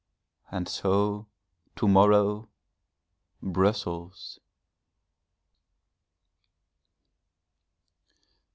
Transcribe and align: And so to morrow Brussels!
And 0.49 0.67
so 0.67 1.27
to 1.75 1.87
morrow 1.87 2.49
Brussels! 3.39 4.39